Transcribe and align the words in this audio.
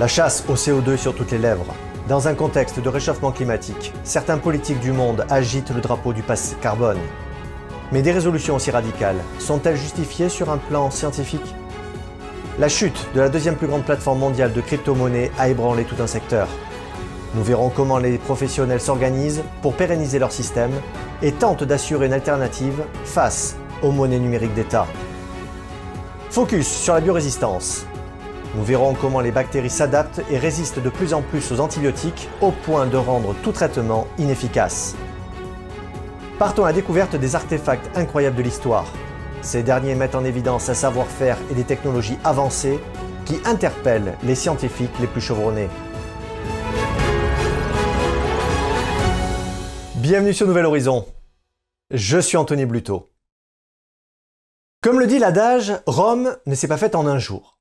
La 0.00 0.08
chasse 0.08 0.44
au 0.48 0.54
CO2 0.54 0.96
sur 0.96 1.14
toutes 1.14 1.30
les 1.30 1.38
lèvres. 1.38 1.72
Dans 2.08 2.26
un 2.26 2.34
contexte 2.34 2.80
de 2.80 2.88
réchauffement 2.88 3.30
climatique, 3.30 3.92
certains 4.02 4.38
politiques 4.38 4.80
du 4.80 4.90
monde 4.90 5.24
agitent 5.30 5.70
le 5.70 5.80
drapeau 5.80 6.12
du 6.12 6.24
passe 6.24 6.56
carbone. 6.60 6.98
Mais 7.92 8.02
des 8.02 8.10
résolutions 8.10 8.56
aussi 8.56 8.72
radicales 8.72 9.22
sont-elles 9.38 9.76
justifiées 9.76 10.28
sur 10.28 10.50
un 10.50 10.56
plan 10.56 10.90
scientifique? 10.90 11.54
La 12.58 12.68
chute 12.68 13.06
de 13.14 13.20
la 13.20 13.28
deuxième 13.28 13.54
plus 13.54 13.68
grande 13.68 13.84
plateforme 13.84 14.18
mondiale 14.18 14.52
de 14.52 14.60
crypto-monnaies 14.60 15.30
a 15.38 15.48
ébranlé 15.48 15.84
tout 15.84 16.02
un 16.02 16.08
secteur. 16.08 16.48
Nous 17.36 17.44
verrons 17.44 17.70
comment 17.70 17.98
les 17.98 18.18
professionnels 18.18 18.80
s'organisent 18.80 19.44
pour 19.62 19.74
pérenniser 19.74 20.18
leur 20.18 20.32
système 20.32 20.72
et 21.22 21.30
tentent 21.30 21.62
d'assurer 21.62 22.06
une 22.06 22.14
alternative 22.14 22.82
face 23.04 23.54
aux 23.80 23.92
monnaies 23.92 24.18
numériques 24.18 24.54
d'État. 24.54 24.88
Focus 26.30 26.66
sur 26.66 26.94
la 26.94 27.00
biorésistance, 27.00 27.86
nous 28.54 28.62
verrons 28.62 28.94
comment 28.94 29.20
les 29.20 29.32
bactéries 29.32 29.70
s'adaptent 29.70 30.22
et 30.30 30.38
résistent 30.38 30.82
de 30.82 30.88
plus 30.88 31.12
en 31.12 31.22
plus 31.22 31.50
aux 31.50 31.60
antibiotiques 31.60 32.28
au 32.40 32.52
point 32.52 32.86
de 32.86 32.96
rendre 32.96 33.34
tout 33.42 33.52
traitement 33.52 34.06
inefficace. 34.18 34.94
Partons 36.38 36.64
à 36.64 36.68
la 36.68 36.72
découverte 36.72 37.16
des 37.16 37.34
artefacts 37.34 37.90
incroyables 37.96 38.36
de 38.36 38.42
l'histoire. 38.42 38.86
Ces 39.42 39.62
derniers 39.62 39.94
mettent 39.94 40.14
en 40.14 40.24
évidence 40.24 40.68
un 40.68 40.74
savoir-faire 40.74 41.36
et 41.50 41.54
des 41.54 41.64
technologies 41.64 42.18
avancées 42.24 42.78
qui 43.24 43.38
interpellent 43.44 44.16
les 44.22 44.34
scientifiques 44.34 44.98
les 45.00 45.06
plus 45.06 45.20
chevronnés. 45.20 45.68
Bienvenue 49.96 50.34
sur 50.34 50.46
Nouvel 50.46 50.66
Horizon. 50.66 51.06
Je 51.90 52.18
suis 52.18 52.36
Anthony 52.36 52.66
Bluto. 52.66 53.10
Comme 54.82 55.00
le 55.00 55.06
dit 55.06 55.18
l'adage, 55.18 55.72
Rome 55.86 56.36
ne 56.46 56.54
s'est 56.54 56.68
pas 56.68 56.76
faite 56.76 56.94
en 56.94 57.06
un 57.06 57.18
jour. 57.18 57.53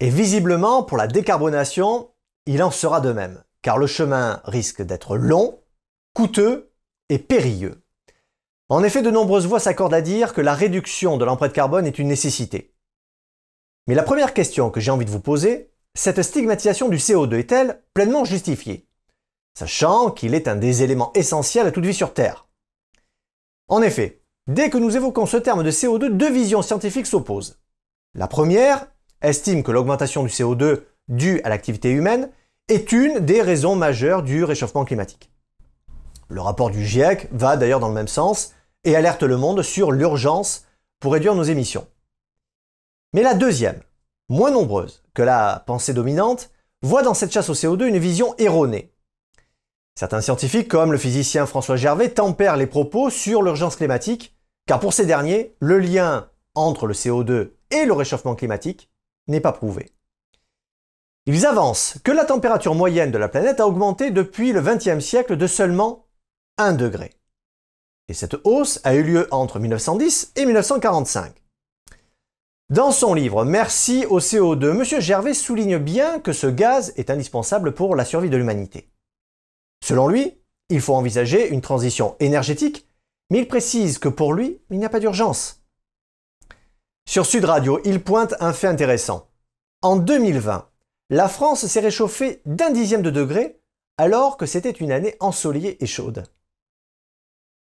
Et 0.00 0.10
visiblement, 0.10 0.82
pour 0.82 0.98
la 0.98 1.06
décarbonation, 1.06 2.10
il 2.44 2.62
en 2.62 2.70
sera 2.70 3.00
de 3.00 3.12
même, 3.12 3.42
car 3.62 3.78
le 3.78 3.86
chemin 3.86 4.40
risque 4.44 4.82
d'être 4.82 5.16
long, 5.16 5.60
coûteux 6.12 6.72
et 7.08 7.18
périlleux. 7.18 7.82
En 8.68 8.82
effet, 8.82 9.02
de 9.02 9.10
nombreuses 9.10 9.46
voix 9.46 9.60
s'accordent 9.60 9.94
à 9.94 10.02
dire 10.02 10.34
que 10.34 10.40
la 10.40 10.54
réduction 10.54 11.16
de 11.16 11.24
l'empreinte 11.24 11.52
carbone 11.52 11.86
est 11.86 11.98
une 11.98 12.08
nécessité. 12.08 12.74
Mais 13.86 13.94
la 13.94 14.02
première 14.02 14.34
question 14.34 14.70
que 14.70 14.80
j'ai 14.80 14.90
envie 14.90 15.04
de 15.04 15.10
vous 15.10 15.20
poser, 15.20 15.70
cette 15.94 16.22
stigmatisation 16.22 16.88
du 16.88 16.96
CO2 16.96 17.38
est-elle 17.38 17.82
pleinement 17.94 18.24
justifiée? 18.24 18.88
Sachant 19.58 20.10
qu'il 20.10 20.34
est 20.34 20.48
un 20.48 20.56
des 20.56 20.82
éléments 20.82 21.12
essentiels 21.14 21.66
à 21.66 21.70
toute 21.70 21.86
vie 21.86 21.94
sur 21.94 22.12
Terre. 22.12 22.48
En 23.68 23.80
effet, 23.80 24.22
dès 24.46 24.68
que 24.68 24.78
nous 24.78 24.96
évoquons 24.96 25.24
ce 25.26 25.36
terme 25.38 25.62
de 25.62 25.70
CO2, 25.70 26.10
deux 26.10 26.30
visions 26.30 26.60
scientifiques 26.60 27.06
s'opposent. 27.06 27.58
La 28.14 28.26
première 28.26 28.88
estime 29.22 29.62
que 29.62 29.72
l'augmentation 29.72 30.22
du 30.22 30.28
CO2 30.28 30.82
due 31.08 31.40
à 31.42 31.48
l'activité 31.48 31.90
humaine 31.90 32.30
est 32.68 32.92
une 32.92 33.20
des 33.20 33.42
raisons 33.42 33.76
majeures 33.76 34.22
du 34.22 34.44
réchauffement 34.44 34.84
climatique. 34.84 35.30
Le 36.28 36.40
rapport 36.40 36.70
du 36.70 36.84
GIEC 36.84 37.28
va 37.32 37.56
d'ailleurs 37.56 37.80
dans 37.80 37.88
le 37.88 37.94
même 37.94 38.08
sens 38.08 38.52
et 38.84 38.96
alerte 38.96 39.22
le 39.22 39.36
monde 39.36 39.62
sur 39.62 39.92
l'urgence 39.92 40.66
pour 41.00 41.12
réduire 41.12 41.34
nos 41.34 41.44
émissions. 41.44 41.86
Mais 43.12 43.22
la 43.22 43.34
deuxième, 43.34 43.80
moins 44.28 44.50
nombreuse 44.50 45.04
que 45.14 45.22
la 45.22 45.62
pensée 45.66 45.94
dominante, 45.94 46.50
voit 46.82 47.02
dans 47.02 47.14
cette 47.14 47.32
chasse 47.32 47.48
au 47.48 47.54
CO2 47.54 47.86
une 47.86 47.98
vision 47.98 48.34
erronée. 48.38 48.92
Certains 49.94 50.20
scientifiques, 50.20 50.68
comme 50.68 50.92
le 50.92 50.98
physicien 50.98 51.46
François 51.46 51.76
Gervais, 51.76 52.10
tempèrent 52.10 52.56
les 52.56 52.66
propos 52.66 53.08
sur 53.08 53.42
l'urgence 53.42 53.76
climatique, 53.76 54.36
car 54.66 54.80
pour 54.80 54.92
ces 54.92 55.06
derniers, 55.06 55.54
le 55.60 55.78
lien 55.78 56.28
entre 56.54 56.86
le 56.86 56.94
CO2 56.94 57.52
et 57.70 57.86
le 57.86 57.92
réchauffement 57.92 58.34
climatique 58.34 58.90
n'est 59.28 59.40
pas 59.40 59.52
prouvé. 59.52 59.92
Ils 61.26 61.44
avancent 61.44 61.98
que 62.04 62.12
la 62.12 62.24
température 62.24 62.74
moyenne 62.74 63.10
de 63.10 63.18
la 63.18 63.28
planète 63.28 63.60
a 63.60 63.66
augmenté 63.66 64.10
depuis 64.10 64.52
le 64.52 64.60
XXe 64.60 65.04
siècle 65.04 65.36
de 65.36 65.46
seulement 65.46 66.06
1 66.58 66.72
degré. 66.74 67.12
Et 68.08 68.14
cette 68.14 68.36
hausse 68.44 68.80
a 68.84 68.94
eu 68.94 69.02
lieu 69.02 69.28
entre 69.32 69.58
1910 69.58 70.32
et 70.36 70.44
1945. 70.44 71.34
Dans 72.70 72.92
son 72.92 73.14
livre 73.14 73.44
Merci 73.44 74.06
au 74.06 74.20
CO2, 74.20 74.70
M. 74.70 75.00
Gervais 75.00 75.34
souligne 75.34 75.78
bien 75.78 76.20
que 76.20 76.32
ce 76.32 76.46
gaz 76.46 76.92
est 76.96 77.10
indispensable 77.10 77.74
pour 77.74 77.96
la 77.96 78.04
survie 78.04 78.30
de 78.30 78.36
l'humanité. 78.36 78.88
Selon 79.84 80.08
lui, 80.08 80.40
il 80.68 80.80
faut 80.80 80.94
envisager 80.94 81.48
une 81.48 81.60
transition 81.60 82.16
énergétique, 82.20 82.88
mais 83.30 83.38
il 83.38 83.48
précise 83.48 83.98
que 83.98 84.08
pour 84.08 84.32
lui, 84.32 84.60
il 84.70 84.78
n'y 84.78 84.84
a 84.84 84.88
pas 84.90 85.00
d'urgence. 85.00 85.64
Sur 87.08 87.24
Sud 87.24 87.44
Radio, 87.44 87.80
il 87.84 88.02
pointe 88.02 88.34
un 88.40 88.52
fait 88.52 88.66
intéressant. 88.66 89.28
En 89.80 89.96
2020, 89.96 90.68
la 91.10 91.28
France 91.28 91.64
s'est 91.64 91.80
réchauffée 91.80 92.42
d'un 92.46 92.70
dixième 92.70 93.02
de 93.02 93.10
degré 93.10 93.60
alors 93.96 94.36
que 94.36 94.44
c'était 94.44 94.70
une 94.70 94.90
année 94.90 95.14
ensoleillée 95.20 95.82
et 95.82 95.86
chaude. 95.86 96.24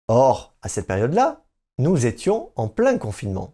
Or, 0.08 0.56
à 0.62 0.70
cette 0.70 0.88
période-là, 0.88 1.44
nous 1.78 2.06
étions 2.06 2.52
en 2.56 2.70
plein 2.70 2.98
confinement. 2.98 3.54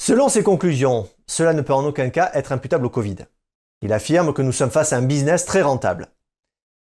Selon 0.00 0.30
ses 0.30 0.42
conclusions, 0.42 1.08
cela 1.26 1.52
ne 1.52 1.60
peut 1.60 1.74
en 1.74 1.84
aucun 1.84 2.08
cas 2.08 2.30
être 2.32 2.50
imputable 2.50 2.86
au 2.86 2.90
Covid. 2.90 3.16
Il 3.82 3.92
affirme 3.92 4.32
que 4.32 4.42
nous 4.42 4.52
sommes 4.52 4.70
face 4.70 4.94
à 4.94 4.96
un 4.96 5.02
business 5.02 5.44
très 5.44 5.60
rentable. 5.60 6.08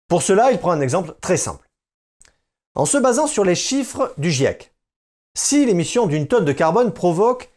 Pour 0.07 0.21
cela, 0.21 0.51
il 0.51 0.59
prend 0.59 0.71
un 0.71 0.81
exemple 0.81 1.15
très 1.21 1.37
simple. 1.37 1.67
En 2.75 2.85
se 2.85 2.97
basant 2.99 3.27
sur 3.27 3.43
les 3.43 3.55
chiffres 3.55 4.13
du 4.17 4.29
GIEC, 4.29 4.73
si 5.35 5.65
l'émission 5.65 6.05
d'une 6.05 6.27
tonne 6.27 6.45
de 6.45 6.51
carbone 6.51 6.93
provoque 6.93 7.51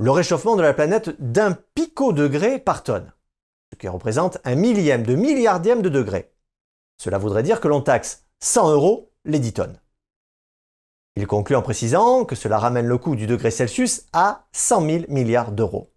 le 0.00 0.10
réchauffement 0.10 0.56
de 0.56 0.62
la 0.62 0.72
planète 0.72 1.10
d'un 1.20 1.52
picodegré 1.74 2.58
par 2.58 2.82
tonne, 2.82 3.12
ce 3.70 3.76
qui 3.76 3.86
représente 3.86 4.38
un 4.44 4.54
millième 4.54 5.02
de 5.02 5.14
milliardième 5.14 5.82
de 5.82 5.90
degré. 5.90 6.32
Cela 6.96 7.18
voudrait 7.18 7.42
dire 7.42 7.60
que 7.60 7.68
l'on 7.68 7.82
taxe 7.82 8.24
100 8.40 8.70
euros 8.70 9.12
les 9.26 9.38
10 9.38 9.52
tonnes. 9.52 9.80
Il 11.16 11.26
conclut 11.26 11.56
en 11.56 11.60
précisant 11.60 12.24
que 12.24 12.34
cela 12.34 12.58
ramène 12.58 12.86
le 12.86 12.96
coût 12.96 13.14
du 13.14 13.26
degré 13.26 13.50
Celsius 13.50 14.06
à 14.14 14.48
100 14.52 14.86
000 14.86 15.04
milliards 15.08 15.52
d'euros. 15.52 15.92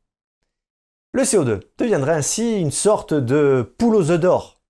Le 1.13 1.23
CO2 1.23 1.61
deviendrait 1.77 2.15
ainsi 2.15 2.59
une 2.59 2.71
sorte 2.71 3.13
de 3.13 3.73
poule 3.77 3.95
aux 3.95 4.11
œufs 4.11 4.19
d'or. 4.19 4.61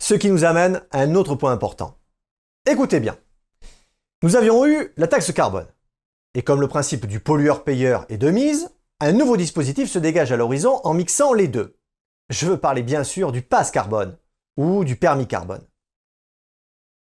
Ce 0.00 0.14
qui 0.14 0.30
nous 0.30 0.44
amène 0.44 0.82
à 0.92 1.00
un 1.00 1.14
autre 1.14 1.34
point 1.34 1.52
important. 1.52 1.98
Écoutez 2.64 3.00
bien. 3.00 3.18
Nous 4.22 4.36
avions 4.36 4.64
eu 4.64 4.94
la 4.96 5.08
taxe 5.08 5.30
carbone, 5.32 5.66
et 6.34 6.42
comme 6.42 6.60
le 6.60 6.68
principe 6.68 7.06
du 7.06 7.20
pollueur-payeur 7.20 8.06
est 8.08 8.18
de 8.18 8.30
mise, 8.30 8.70
un 9.00 9.12
nouveau 9.12 9.36
dispositif 9.36 9.90
se 9.90 9.98
dégage 9.98 10.32
à 10.32 10.36
l'horizon 10.36 10.80
en 10.84 10.94
mixant 10.94 11.32
les 11.32 11.48
deux. 11.48 11.76
Je 12.30 12.46
veux 12.46 12.56
parler 12.56 12.82
bien 12.82 13.04
sûr 13.04 13.32
du 13.32 13.42
passe 13.42 13.70
carbone 13.70 14.16
ou 14.56 14.84
du 14.84 14.96
permis 14.96 15.26
carbone. 15.26 15.66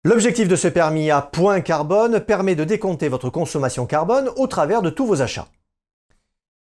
L'objectif 0.03 0.47
de 0.47 0.56
ce 0.56 0.68
permis 0.68 1.09
à 1.09 1.22
point 1.22 1.62
carbone 1.62 2.19
permet 2.19 2.56
de 2.56 2.63
décompter 2.63 3.09
votre 3.09 3.30
consommation 3.31 3.88
carbone 3.88 4.30
au 4.36 4.46
travers 4.46 4.84
de 4.84 4.91
tous 4.91 5.08
vos 5.08 5.22
achats. 5.22 5.47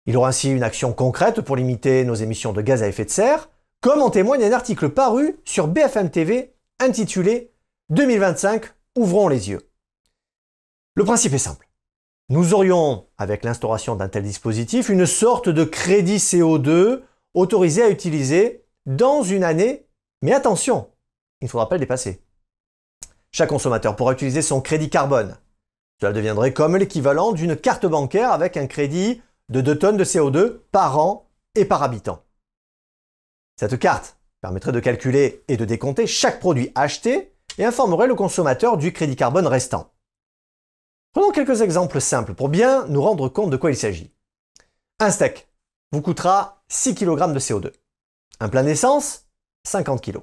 Il 0.07 0.17
aura 0.17 0.31
ainsi 0.31 0.51
une 0.51 0.63
action 0.65 0.93
concrète 0.93 1.43
pour 1.43 1.55
limiter 1.55 2.05
nos 2.05 2.15
émissions 2.15 2.53
de 2.53 2.63
gaz 2.63 2.83
à 2.83 2.89
effet 2.89 3.05
de 3.05 3.11
serre, 3.11 3.49
comme 3.81 4.03
en 4.03 4.11
témoigne 4.11 4.43
un 4.43 4.53
article 4.53 4.89
paru 4.89 5.39
sur 5.45 5.69
BFM 5.69 6.11
TV 6.11 6.57
intitulé 6.81 7.53
2025, 7.91 8.65
ouvrons 8.97 9.29
les 9.29 9.51
yeux. 9.51 9.71
Le 10.95 11.05
principe 11.05 11.35
est 11.35 11.39
simple. 11.39 11.68
Nous 12.31 12.53
aurions, 12.53 13.07
avec 13.17 13.43
l'instauration 13.43 13.97
d'un 13.97 14.09
tel 14.09 14.23
dispositif, 14.23 14.91
une 14.91 15.07
sorte 15.07 15.49
de 15.49 15.65
crédit 15.65 16.19
CO2 16.19 17.01
autorisé 17.33 17.83
à 17.83 17.89
utiliser 17.89 18.67
dans 18.85 19.23
une 19.23 19.45
année, 19.45 19.87
mais 20.21 20.35
attention, 20.35 20.91
il 21.41 21.47
ne 21.47 21.51
faudra 21.51 21.71
pas 21.71 21.77
le 21.77 21.81
dépasser. 21.81 22.23
Chaque 23.33 23.49
consommateur 23.49 23.97
pourra 23.97 24.13
utiliser 24.13 24.43
son 24.43 24.61
crédit 24.61 24.91
carbone. 24.91 25.39
Cela 26.03 26.13
deviendrait 26.13 26.53
comme 26.53 26.77
l'équivalent 26.77 27.33
d'une 27.33 27.57
carte 27.57 27.87
bancaire 27.87 28.31
avec 28.31 28.59
un 28.59 28.67
crédit 28.67 29.23
de 29.49 29.63
2 29.63 29.79
tonnes 29.79 29.97
de 29.97 30.05
CO2 30.05 30.59
par 30.71 30.99
an 30.99 31.31
et 31.55 31.65
par 31.65 31.83
habitant. 31.83 32.23
Cette 33.57 33.79
carte 33.79 34.19
permettrait 34.43 34.73
de 34.73 34.81
calculer 34.81 35.45
et 35.49 35.57
de 35.57 35.65
décompter 35.65 36.07
chaque 36.07 36.41
produit 36.41 36.73
acheté 36.75 37.33
et 37.57 37.65
informerait 37.65 38.07
le 38.07 38.15
consommateur 38.15 38.77
du 38.77 38.93
crédit 38.93 39.17
carbone 39.17 39.47
restant. 39.47 39.91
Prenons 41.13 41.31
quelques 41.31 41.63
exemples 41.63 42.01
simples 42.01 42.35
pour 42.35 42.49
bien 42.49 42.87
nous 42.87 43.03
rendre 43.03 43.29
compte 43.29 43.51
de 43.51 43.57
quoi 43.57 43.71
il 43.71 43.77
s'agit. 43.77 44.13
Un 45.01 45.11
steak 45.11 45.49
vous 45.93 46.03
coûtera 46.03 46.63
6 46.69 46.95
kg 46.95 47.33
de 47.33 47.39
CO2. 47.39 47.73
Un 48.41 48.49
plein 48.49 48.63
d'essence, 48.63 49.27
50 49.67 50.03
kg. 50.03 50.19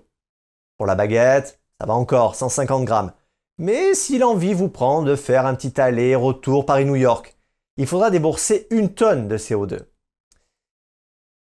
Pour 0.77 0.85
la 0.85 0.95
baguette, 0.95 1.59
ça 1.79 1.87
va 1.87 1.93
encore, 1.93 2.35
150 2.35 2.85
grammes. 2.85 3.13
Mais 3.57 3.93
si 3.95 4.17
l'envie 4.17 4.53
vous 4.53 4.69
prend 4.69 5.01
de 5.01 5.15
faire 5.15 5.45
un 5.45 5.55
petit 5.55 5.79
aller-retour 5.79 6.65
Paris-New 6.65 6.95
York, 6.95 7.37
il 7.77 7.87
faudra 7.87 8.11
débourser 8.11 8.67
une 8.69 8.93
tonne 8.93 9.27
de 9.27 9.37
CO2. 9.37 9.79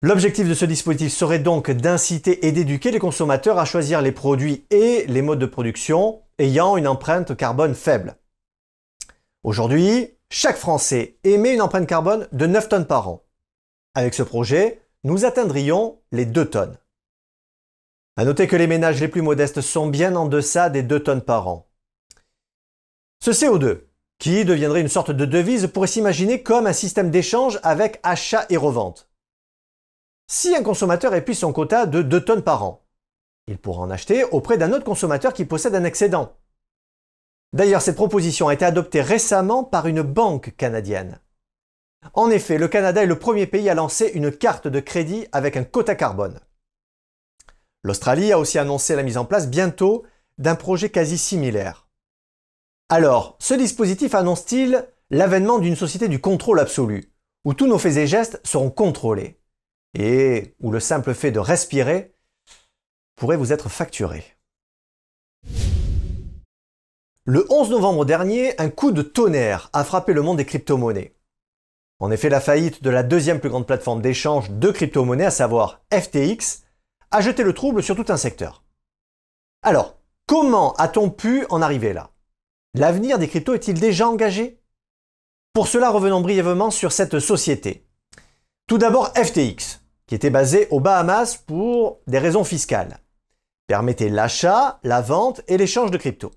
L'objectif 0.02 0.48
de 0.48 0.54
ce 0.54 0.66
dispositif 0.66 1.14
serait 1.14 1.40
donc 1.40 1.72
d'inciter 1.72 2.46
et 2.46 2.52
d'éduquer 2.52 2.92
les 2.92 3.00
consommateurs 3.00 3.58
à 3.58 3.66
choisir 3.66 4.02
les 4.02 4.12
produits 4.12 4.66
et 4.70 5.06
les 5.08 5.22
modes 5.22 5.40
de 5.40 5.46
production 5.46 6.22
ayant 6.40 6.78
une 6.78 6.88
empreinte 6.88 7.36
carbone 7.36 7.74
faible. 7.74 8.16
Aujourd'hui, 9.44 10.18
chaque 10.30 10.56
Français 10.56 11.18
émet 11.26 11.54
une 11.54 11.62
empreinte 11.62 11.86
carbone 11.86 12.30
de 12.32 12.46
9 12.46 12.70
tonnes 12.70 12.88
par 12.88 13.10
an. 13.10 13.26
Avec 13.94 14.14
ce 14.14 14.24
projet, 14.24 14.82
nous 15.04 15.26
atteindrions 15.26 16.00
les 16.14 16.26
2 16.26 16.50
tonnes. 16.50 16.78
À 18.16 18.24
noter 18.24 18.48
que 18.48 18.56
les 18.56 18.68
ménages 18.68 19.02
les 19.02 19.10
plus 19.10 19.22
modestes 19.22 19.60
sont 19.60 19.88
bien 19.88 20.16
en 20.16 20.28
deçà 20.28 20.70
des 20.70 20.82
2 20.82 21.04
tonnes 21.04 21.22
par 21.22 21.50
an. 21.50 21.68
Ce 23.22 23.32
CO2, 23.32 23.82
qui 24.18 24.46
deviendrait 24.46 24.80
une 24.80 24.88
sorte 24.88 25.12
de 25.12 25.26
devise, 25.26 25.68
pourrait 25.68 25.88
s'imaginer 25.88 26.42
comme 26.42 26.66
un 26.66 26.74
système 26.74 27.12
d'échange 27.12 27.60
avec 27.64 28.00
achat 28.04 28.46
et 28.50 28.56
revente. 28.56 29.10
Si 30.32 30.56
un 30.56 30.64
consommateur 30.64 31.14
épuise 31.16 31.40
son 31.40 31.52
quota 31.52 31.86
de 31.86 32.02
2 32.02 32.24
tonnes 32.24 32.44
par 32.44 32.64
an, 32.64 32.86
il 33.48 33.58
pourra 33.58 33.82
en 33.82 33.92
acheter 33.92 34.24
auprès 34.24 34.58
d'un 34.58 34.72
autre 34.72 34.86
consommateur 34.86 35.34
qui 35.34 35.44
possède 35.44 35.76
un 35.76 35.84
excédent. 35.84 36.34
D'ailleurs, 37.54 37.84
cette 37.84 37.96
proposition 37.96 38.48
a 38.48 38.54
été 38.54 38.66
adoptée 38.66 39.02
récemment 39.02 39.64
par 39.64 39.88
une 39.88 40.02
banque 40.02 40.56
canadienne. 40.58 41.20
En 42.14 42.30
effet, 42.30 42.58
le 42.58 42.68
Canada 42.68 43.04
est 43.04 43.08
le 43.08 43.20
premier 43.20 43.46
pays 43.46 43.70
à 43.70 43.76
lancer 43.76 44.12
une 44.14 44.32
carte 44.32 44.68
de 44.68 44.80
crédit 44.80 45.28
avec 45.32 45.56
un 45.56 45.64
quota 45.64 45.96
carbone. 45.96 46.40
L'Australie 47.84 48.32
a 48.32 48.40
aussi 48.40 48.58
annoncé 48.58 48.96
la 48.96 49.04
mise 49.04 49.18
en 49.18 49.26
place 49.26 49.48
bientôt 49.48 50.04
d'un 50.40 50.56
projet 50.56 50.90
quasi 50.90 51.18
similaire. 51.18 51.88
Alors, 52.90 53.38
ce 53.40 53.54
dispositif 53.54 54.16
annonce-t-il 54.16 54.88
l'avènement 55.12 55.60
d'une 55.60 55.76
société 55.76 56.08
du 56.08 56.20
contrôle 56.20 56.60
absolu, 56.60 57.14
où 57.46 57.54
tous 57.54 57.68
nos 57.68 57.78
faits 57.78 57.98
et 57.98 58.08
gestes 58.08 58.42
seront 58.44 58.72
contrôlés, 58.72 59.40
et 59.94 60.56
où 60.60 60.72
le 60.72 60.80
simple 60.80 61.14
fait 61.14 61.32
de 61.32 61.40
respirer 61.40 62.16
pourrait 63.16 63.38
vous 63.38 63.54
être 63.54 63.70
facturé? 63.70 64.33
Le 67.26 67.46
11 67.50 67.70
novembre 67.70 68.04
dernier, 68.04 68.54
un 68.60 68.70
coup 68.70 68.92
de 68.92 69.02
tonnerre 69.02 69.70
a 69.72 69.86
frappé 69.86 70.12
le 70.12 70.22
monde 70.22 70.36
des 70.36 70.46
crypto-monnaies. 70.46 71.16
En 72.00 72.12
effet, 72.12 72.28
la 72.28 72.42
faillite 72.42 72.84
de 72.84 72.90
la 72.90 73.02
deuxième 73.02 73.40
plus 73.40 73.48
grande 73.48 73.66
plateforme 73.66 74.02
d'échange 74.02 74.52
de 74.52 74.72
crypto-monnaies, 74.72 75.28
à 75.28 75.32
savoir 75.32 75.80
FTX, 75.94 76.64
a 77.12 77.22
jeté 77.22 77.44
le 77.44 77.54
trouble 77.54 77.82
sur 77.82 77.96
tout 77.96 78.12
un 78.12 78.18
secteur. 78.18 78.66
Alors, 79.62 79.96
comment 80.28 80.74
a-t-on 80.74 81.10
pu 81.10 81.46
en 81.50 81.62
arriver 81.62 81.94
là? 81.94 82.10
L'avenir 82.74 83.18
des 83.20 83.30
cryptos 83.30 83.54
est-il 83.54 83.80
déjà 83.80 84.10
engagé? 84.10 84.62
Pour 85.54 85.70
cela, 85.70 85.92
revenons 85.92 86.20
brièvement 86.20 86.72
sur 86.72 86.92
cette 86.92 87.20
société. 87.20 87.88
Tout 88.68 88.78
d'abord, 88.78 89.14
FTX, 89.16 89.80
qui 90.08 90.16
était 90.16 90.30
basée 90.30 90.68
aux 90.72 90.82
Bahamas 90.82 91.38
pour 91.38 92.02
des 92.06 92.20
raisons 92.20 92.44
fiscales, 92.44 93.00
permettait 93.68 94.10
l'achat, 94.10 94.82
la 94.84 95.00
vente 95.00 95.40
et 95.48 95.56
l'échange 95.56 95.90
de 95.90 95.98
cryptos. 95.98 96.34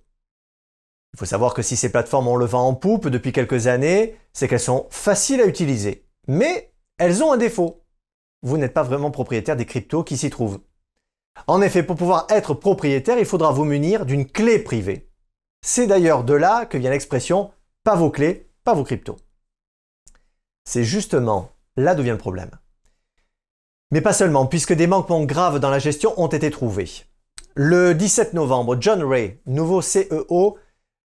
Il 1.17 1.21
faut 1.21 1.25
savoir 1.25 1.55
que 1.55 1.63
si 1.63 1.77
ces 1.77 1.91
plateformes 1.91 2.29
ont 2.29 2.37
le 2.37 2.45
vent 2.45 2.69
en 2.69 2.75
poupe 2.75 3.09
depuis 3.09 3.33
quelques 3.33 3.69
années, 3.69 4.19
c'est 4.35 4.49
qu'elles 4.49 4.61
sont 4.61 4.87
faciles 4.91 5.41
à 5.41 5.47
utiliser. 5.47 6.05
Mais 6.29 6.75
elles 6.99 7.25
ont 7.25 7.33
un 7.33 7.39
défaut. 7.39 7.87
Vous 8.43 8.59
n'êtes 8.59 8.75
pas 8.75 8.83
vraiment 8.83 9.11
propriétaire 9.11 9.57
des 9.57 9.65
cryptos 9.65 10.05
qui 10.05 10.19
s'y 10.19 10.29
trouvent. 10.29 10.61
En 11.47 11.63
effet, 11.63 11.83
pour 11.83 11.97
pouvoir 11.97 12.27
être 12.29 12.53
propriétaire, 12.53 13.19
il 13.19 13.25
faudra 13.25 13.51
vous 13.51 13.65
munir 13.65 14.05
d'une 14.05 14.27
clé 14.27 14.59
privée. 14.59 15.09
C'est 15.63 15.87
d'ailleurs 15.87 16.23
de 16.23 16.35
là 16.35 16.67
que 16.67 16.77
vient 16.77 16.91
l'expression 16.91 17.51
pas 17.83 17.97
vos 17.97 18.11
clés, 18.11 18.51
pas 18.63 18.75
vos 18.75 18.85
cryptos. 18.85 19.17
C'est 20.67 20.85
justement 20.85 21.49
là 21.79 21.95
d'où 21.95 22.03
vient 22.03 22.13
le 22.13 22.19
problème. 22.19 22.51
Mais 23.91 24.03
pas 24.03 24.13
seulement, 24.13 24.45
puisque 24.45 24.75
des 24.75 24.87
manquements 24.87 25.25
graves 25.25 25.61
dans 25.61 25.71
la 25.71 25.79
gestion 25.79 26.13
ont 26.21 26.27
été 26.27 26.51
trouvés. 26.51 26.91
Le 27.55 27.95
17 27.95 28.35
novembre, 28.35 28.77
John 28.79 29.03
Ray, 29.03 29.41
nouveau 29.47 29.81
CEO 29.81 30.59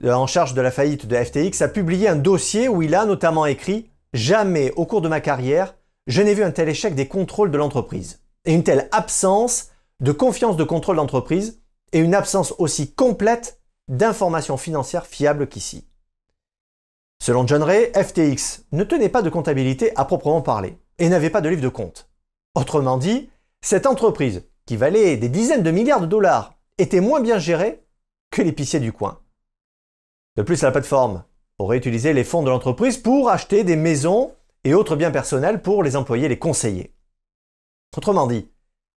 en 0.04 0.26
charge 0.26 0.54
de 0.54 0.60
la 0.60 0.70
faillite 0.70 1.06
de 1.06 1.16
FTX, 1.16 1.62
a 1.62 1.68
publié 1.68 2.08
un 2.08 2.16
dossier 2.16 2.68
où 2.68 2.82
il 2.82 2.94
a 2.94 3.04
notamment 3.04 3.46
écrit 3.46 3.90
Jamais 4.12 4.72
au 4.72 4.86
cours 4.86 5.02
de 5.02 5.08
ma 5.08 5.20
carrière, 5.20 5.76
je 6.06 6.22
n'ai 6.22 6.34
vu 6.34 6.42
un 6.42 6.50
tel 6.50 6.68
échec 6.68 6.94
des 6.94 7.06
contrôles 7.06 7.50
de 7.50 7.58
l'entreprise 7.58 8.20
et 8.44 8.52
une 8.52 8.64
telle 8.64 8.88
absence 8.90 9.68
de 10.00 10.12
confiance 10.12 10.56
de 10.56 10.64
contrôle 10.64 10.96
d'entreprise 10.96 11.62
et 11.92 11.98
une 11.98 12.14
absence 12.14 12.54
aussi 12.58 12.92
complète 12.92 13.60
d'informations 13.88 14.56
financières 14.56 15.06
fiables 15.06 15.46
qu'ici. 15.46 15.86
Selon 17.22 17.46
John 17.46 17.62
Ray, 17.62 17.92
FTX 17.92 18.64
ne 18.72 18.82
tenait 18.82 19.10
pas 19.10 19.22
de 19.22 19.30
comptabilité 19.30 19.92
à 19.96 20.04
proprement 20.04 20.40
parler 20.40 20.78
et 20.98 21.08
n'avait 21.08 21.30
pas 21.30 21.42
de 21.42 21.48
livre 21.48 21.62
de 21.62 21.68
compte. 21.68 22.08
Autrement 22.54 22.96
dit, 22.96 23.30
cette 23.60 23.86
entreprise, 23.86 24.44
qui 24.64 24.76
valait 24.76 25.16
des 25.16 25.28
dizaines 25.28 25.62
de 25.62 25.70
milliards 25.70 26.00
de 26.00 26.06
dollars, 26.06 26.54
était 26.78 27.00
moins 27.00 27.20
bien 27.20 27.38
gérée 27.38 27.84
que 28.30 28.42
l'épicier 28.42 28.80
du 28.80 28.92
coin. 28.92 29.20
De 30.36 30.42
plus, 30.42 30.62
la 30.62 30.70
plateforme 30.70 31.24
aurait 31.58 31.78
utilisé 31.78 32.12
les 32.12 32.24
fonds 32.24 32.42
de 32.42 32.50
l'entreprise 32.50 32.96
pour 32.96 33.30
acheter 33.30 33.64
des 33.64 33.76
maisons 33.76 34.34
et 34.64 34.74
autres 34.74 34.96
biens 34.96 35.10
personnels 35.10 35.62
pour 35.62 35.82
les 35.82 35.96
employés 35.96 36.26
et 36.26 36.28
les 36.28 36.38
conseiller. 36.38 36.94
Autrement 37.96 38.26
dit, 38.26 38.48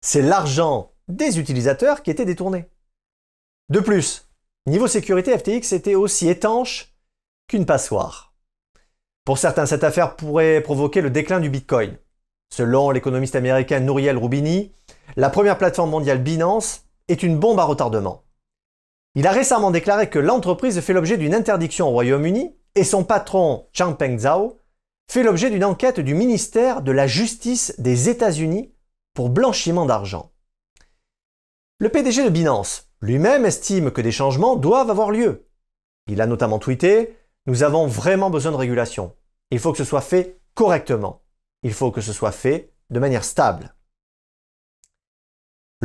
c'est 0.02 0.22
l'argent 0.22 0.92
des 1.08 1.40
utilisateurs 1.40 2.04
qui 2.04 2.12
était 2.12 2.26
détourné. 2.26 2.70
De 3.70 3.80
plus, 3.80 4.30
niveau 4.66 4.88
sécurité, 4.88 5.38
FTX 5.38 5.74
était 5.74 5.96
aussi 5.96 6.30
étanche 6.30 6.94
qu'une 7.48 7.66
passoire. 7.66 8.34
Pour 9.26 9.38
certains, 9.38 9.66
cette 9.66 9.84
affaire 9.84 10.16
pourrait 10.16 10.62
provoquer 10.62 11.02
le 11.02 11.10
déclin 11.10 11.40
du 11.40 11.50
Bitcoin. 11.50 11.98
Selon 12.54 12.92
l'économiste 12.92 13.36
américain 13.36 13.80
Nouriel 13.80 14.18
Roubini, 14.18 14.72
la 15.16 15.30
première 15.30 15.58
plateforme 15.58 15.90
mondiale 15.90 16.22
Binance 16.22 16.86
est 17.08 17.24
une 17.24 17.40
bombe 17.40 17.60
à 17.60 17.64
retardement. 17.64 18.24
Il 19.16 19.28
a 19.28 19.32
récemment 19.32 19.72
déclaré 19.72 20.10
que 20.10 20.20
l'entreprise 20.20 20.80
fait 20.82 20.94
l'objet 20.94 21.18
d'une 21.18 21.36
interdiction 21.36 21.88
au 21.88 21.92
Royaume-Uni 21.92 22.56
et 22.76 22.84
son 22.84 23.04
patron, 23.04 23.68
Changpeng 23.72 24.18
Zhao, 24.18 24.60
fait 25.12 25.24
l'objet 25.24 25.52
d'une 25.52 25.66
enquête 25.66 26.00
du 26.00 26.16
ministère 26.16 26.82
de 26.82 26.92
la 26.92 27.06
Justice 27.06 27.76
des 27.78 28.10
États-Unis 28.10 28.74
pour 29.14 29.30
blanchiment 29.30 29.86
d'argent. 29.86 30.32
Le 31.80 31.90
PDG 31.90 32.24
de 32.24 32.30
Binance 32.30 32.90
lui-même 33.02 33.46
estime 33.46 33.92
que 33.92 34.02
des 34.02 34.12
changements 34.12 34.56
doivent 34.56 34.90
avoir 34.90 35.12
lieu. 35.12 35.48
Il 36.08 36.22
a 36.22 36.26
notamment 36.26 36.58
tweeté 36.58 37.18
Nous 37.46 37.64
avons 37.64 37.86
vraiment 37.86 38.30
besoin 38.30 38.54
de 38.54 38.58
régulation. 38.58 39.14
Il 39.52 39.60
faut 39.60 39.74
que 39.74 39.78
ce 39.78 39.84
soit 39.84 40.02
fait 40.02 40.40
correctement. 40.56 41.22
Il 41.62 41.74
faut 41.74 41.92
que 41.92 42.02
ce 42.02 42.14
soit 42.14 42.32
fait 42.32 42.74
de 42.90 43.00
manière 43.00 43.26
stable. 43.26 43.76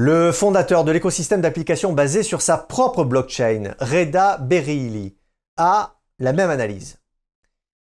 Le 0.01 0.31
fondateur 0.31 0.85
de 0.85 0.93
l'écosystème 0.93 1.41
d'applications 1.41 1.93
basé 1.93 2.23
sur 2.23 2.41
sa 2.41 2.57
propre 2.57 3.03
blockchain, 3.03 3.75
Reda 3.81 4.39
Berili, 4.39 5.17
a 5.57 5.97
la 6.21 6.33
même 6.33 6.51
analyse. 6.51 7.01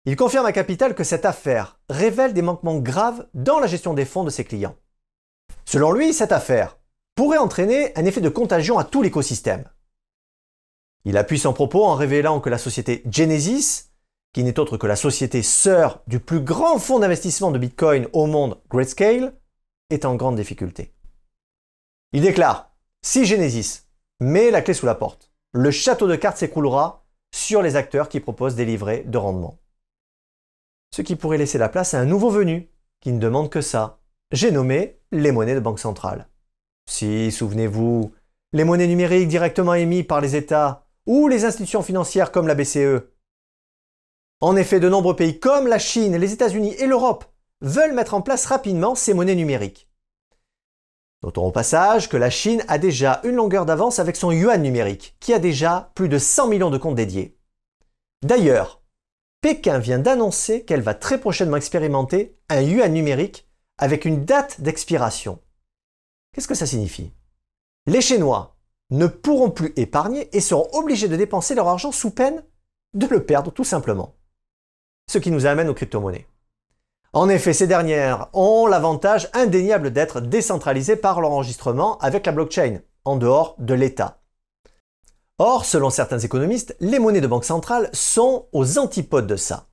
Il 0.06 0.16
confirme 0.16 0.46
à 0.46 0.50
Capital 0.50 0.96
que 0.96 1.04
cette 1.04 1.24
affaire 1.24 1.78
révèle 1.88 2.34
des 2.34 2.42
manquements 2.42 2.80
graves 2.80 3.28
dans 3.32 3.60
la 3.60 3.68
gestion 3.68 3.94
des 3.94 4.04
fonds 4.04 4.24
de 4.24 4.30
ses 4.30 4.42
clients. 4.42 4.74
Selon 5.64 5.92
lui, 5.92 6.12
cette 6.12 6.32
affaire 6.32 6.78
pourrait 7.14 7.38
entraîner 7.38 7.96
un 7.96 8.04
effet 8.04 8.20
de 8.20 8.28
contagion 8.28 8.76
à 8.76 8.82
tout 8.82 9.02
l'écosystème. 9.02 9.68
Il 11.04 11.16
appuie 11.16 11.38
son 11.38 11.52
propos 11.52 11.84
en 11.84 11.94
révélant 11.94 12.40
que 12.40 12.50
la 12.50 12.58
société 12.58 13.04
Genesis, 13.08 13.92
qui 14.32 14.42
n'est 14.42 14.58
autre 14.58 14.78
que 14.78 14.88
la 14.88 14.96
société 14.96 15.44
sœur 15.44 16.02
du 16.08 16.18
plus 16.18 16.40
grand 16.40 16.80
fonds 16.80 16.98
d'investissement 16.98 17.52
de 17.52 17.58
Bitcoin 17.60 18.08
au 18.12 18.26
monde, 18.26 18.58
Grayscale, 18.68 19.32
est 19.90 20.04
en 20.04 20.16
grande 20.16 20.34
difficulté. 20.34 20.92
Il 22.12 22.22
déclare 22.22 22.74
Si 23.02 23.24
Genesis 23.24 23.86
met 24.18 24.50
la 24.50 24.62
clé 24.62 24.74
sous 24.74 24.86
la 24.86 24.96
porte, 24.96 25.30
le 25.52 25.70
château 25.70 26.08
de 26.08 26.16
cartes 26.16 26.38
s'écroulera 26.38 27.04
sur 27.32 27.62
les 27.62 27.76
acteurs 27.76 28.08
qui 28.08 28.18
proposent 28.18 28.56
des 28.56 28.64
livrets 28.64 29.04
de 29.06 29.16
rendement. 29.16 29.58
Ce 30.92 31.02
qui 31.02 31.14
pourrait 31.14 31.38
laisser 31.38 31.58
la 31.58 31.68
place 31.68 31.94
à 31.94 32.00
un 32.00 32.04
nouveau 32.06 32.30
venu 32.30 32.68
qui 33.00 33.12
ne 33.12 33.20
demande 33.20 33.48
que 33.48 33.60
ça. 33.60 34.00
J'ai 34.32 34.50
nommé 34.50 34.98
les 35.12 35.30
monnaies 35.30 35.54
de 35.54 35.60
banque 35.60 35.78
centrale. 35.78 36.28
Si, 36.88 37.30
souvenez-vous, 37.30 38.12
les 38.52 38.64
monnaies 38.64 38.88
numériques 38.88 39.28
directement 39.28 39.74
émises 39.74 40.06
par 40.06 40.20
les 40.20 40.34
États 40.34 40.86
ou 41.06 41.28
les 41.28 41.44
institutions 41.44 41.82
financières 41.82 42.32
comme 42.32 42.48
la 42.48 42.56
BCE. 42.56 43.04
En 44.40 44.56
effet, 44.56 44.80
de 44.80 44.88
nombreux 44.88 45.14
pays 45.14 45.38
comme 45.38 45.68
la 45.68 45.78
Chine, 45.78 46.16
les 46.16 46.32
États-Unis 46.32 46.74
et 46.74 46.86
l'Europe 46.86 47.24
veulent 47.60 47.94
mettre 47.94 48.14
en 48.14 48.22
place 48.22 48.46
rapidement 48.46 48.96
ces 48.96 49.14
monnaies 49.14 49.36
numériques. 49.36 49.89
Notons 51.22 51.46
au 51.46 51.52
passage 51.52 52.08
que 52.08 52.16
la 52.16 52.30
Chine 52.30 52.64
a 52.68 52.78
déjà 52.78 53.20
une 53.24 53.34
longueur 53.34 53.66
d'avance 53.66 53.98
avec 53.98 54.16
son 54.16 54.30
yuan 54.30 54.62
numérique, 54.62 55.16
qui 55.20 55.34
a 55.34 55.38
déjà 55.38 55.90
plus 55.94 56.08
de 56.08 56.18
100 56.18 56.48
millions 56.48 56.70
de 56.70 56.78
comptes 56.78 56.94
dédiés. 56.94 57.36
D'ailleurs, 58.22 58.82
Pékin 59.42 59.78
vient 59.78 59.98
d'annoncer 59.98 60.64
qu'elle 60.64 60.80
va 60.80 60.94
très 60.94 61.18
prochainement 61.18 61.56
expérimenter 61.56 62.38
un 62.48 62.62
yuan 62.62 62.92
numérique 62.92 63.48
avec 63.76 64.04
une 64.04 64.24
date 64.24 64.60
d'expiration. 64.60 65.40
Qu'est-ce 66.32 66.48
que 66.48 66.54
ça 66.54 66.66
signifie? 66.66 67.12
Les 67.86 68.00
Chinois 68.00 68.56
ne 68.90 69.06
pourront 69.06 69.50
plus 69.50 69.72
épargner 69.76 70.34
et 70.36 70.40
seront 70.40 70.68
obligés 70.72 71.08
de 71.08 71.16
dépenser 71.16 71.54
leur 71.54 71.68
argent 71.68 71.92
sous 71.92 72.10
peine 72.10 72.44
de 72.94 73.06
le 73.06 73.24
perdre 73.24 73.52
tout 73.52 73.64
simplement. 73.64 74.14
Ce 75.10 75.18
qui 75.18 75.30
nous 75.30 75.46
amène 75.46 75.68
aux 75.68 75.74
crypto-monnaies. 75.74 76.26
En 77.12 77.28
effet, 77.28 77.52
ces 77.52 77.66
dernières 77.66 78.28
ont 78.32 78.66
l'avantage 78.66 79.28
indéniable 79.32 79.92
d'être 79.92 80.20
décentralisées 80.20 80.96
par 80.96 81.20
l'enregistrement 81.20 81.98
avec 81.98 82.24
la 82.24 82.32
blockchain, 82.32 82.80
en 83.04 83.16
dehors 83.16 83.56
de 83.58 83.74
l'État. 83.74 84.20
Or, 85.38 85.64
selon 85.64 85.90
certains 85.90 86.20
économistes, 86.20 86.76
les 86.80 86.98
monnaies 87.00 87.20
de 87.20 87.26
banque 87.26 87.44
centrale 87.44 87.90
sont 87.92 88.46
aux 88.52 88.78
antipodes 88.78 89.26
de 89.26 89.36
ça. 89.36 89.66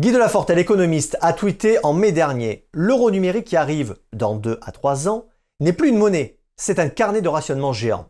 Guy 0.00 0.12
Delaforte, 0.12 0.50
l'économiste, 0.50 1.18
a 1.20 1.34
tweeté 1.34 1.78
en 1.84 1.92
mai 1.92 2.12
dernier 2.12 2.68
L'euro 2.72 3.10
numérique 3.10 3.48
qui 3.48 3.56
arrive 3.56 3.96
dans 4.14 4.34
2 4.34 4.58
à 4.62 4.72
3 4.72 5.08
ans 5.08 5.26
n'est 5.58 5.74
plus 5.74 5.90
une 5.90 5.98
monnaie, 5.98 6.38
c'est 6.56 6.78
un 6.78 6.88
carnet 6.88 7.20
de 7.20 7.28
rationnement 7.28 7.74
géant. 7.74 8.08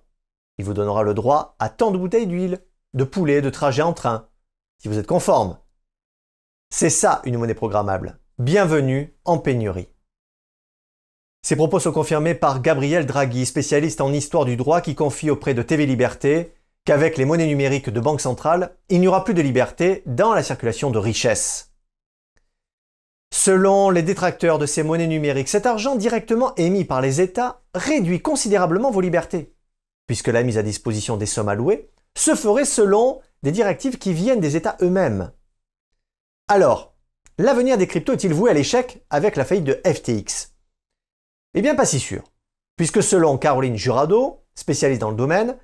Il 0.58 0.64
vous 0.64 0.74
donnera 0.74 1.02
le 1.02 1.14
droit 1.14 1.56
à 1.58 1.68
tant 1.68 1.90
de 1.90 1.98
bouteilles 1.98 2.28
d'huile, 2.28 2.60
de 2.94 3.02
poulet, 3.02 3.40
de 3.40 3.50
trajet 3.50 3.82
en 3.82 3.92
train, 3.92 4.28
si 4.78 4.86
vous 4.86 4.98
êtes 4.98 5.06
conforme. 5.06 5.56
C'est 6.72 6.88
ça 6.88 7.20
une 7.24 7.36
monnaie 7.36 7.54
programmable. 7.54 8.18
Bienvenue 8.38 9.12
en 9.24 9.38
pénurie. 9.38 9.88
Ces 11.42 11.56
propos 11.56 11.80
sont 11.80 11.92
confirmés 11.92 12.34
par 12.34 12.62
Gabriel 12.62 13.06
Draghi, 13.06 13.44
spécialiste 13.44 14.00
en 14.00 14.12
histoire 14.12 14.44
du 14.44 14.56
droit 14.56 14.80
qui 14.80 14.94
confie 14.94 15.30
auprès 15.30 15.52
de 15.52 15.62
TV 15.62 15.84
Liberté 15.84 16.54
qu'avec 16.84 17.18
les 17.18 17.24
monnaies 17.24 17.48
numériques 17.48 17.90
de 17.90 18.00
banque 18.00 18.20
centrale, 18.20 18.76
il 18.88 19.00
n'y 19.00 19.08
aura 19.08 19.24
plus 19.24 19.34
de 19.34 19.42
liberté 19.42 20.02
dans 20.06 20.32
la 20.32 20.42
circulation 20.42 20.90
de 20.90 20.98
richesses. 20.98 21.72
Selon 23.34 23.90
les 23.90 24.02
détracteurs 24.02 24.58
de 24.58 24.66
ces 24.66 24.82
monnaies 24.82 25.06
numériques, 25.06 25.48
cet 25.48 25.66
argent 25.66 25.96
directement 25.96 26.54
émis 26.54 26.84
par 26.84 27.00
les 27.00 27.20
États 27.20 27.62
réduit 27.74 28.22
considérablement 28.22 28.90
vos 28.90 29.00
libertés, 29.00 29.54
puisque 30.06 30.28
la 30.28 30.42
mise 30.42 30.56
à 30.56 30.62
disposition 30.62 31.16
des 31.16 31.26
sommes 31.26 31.48
allouées 31.48 31.90
se 32.16 32.34
ferait 32.34 32.64
selon 32.64 33.20
des 33.42 33.52
directives 33.52 33.98
qui 33.98 34.12
viennent 34.12 34.40
des 34.40 34.56
États 34.56 34.76
eux-mêmes. 34.80 35.32
Alors, 36.50 36.96
l'avenir 37.38 37.78
des 37.78 37.86
cryptos 37.86 38.14
est-il 38.14 38.34
voué 38.34 38.50
à 38.50 38.54
l'échec 38.54 39.04
avec 39.08 39.36
la 39.36 39.44
faillite 39.44 39.62
de 39.62 39.80
FTX 39.86 40.52
Eh 41.54 41.62
bien, 41.62 41.76
pas 41.76 41.84
si 41.84 42.00
sûr, 42.00 42.24
puisque 42.74 43.04
selon 43.04 43.38
Caroline 43.38 43.76
Jurado, 43.76 44.42
spécialiste 44.56 45.00
dans 45.00 45.10
le 45.10 45.16
domaine, 45.16 45.56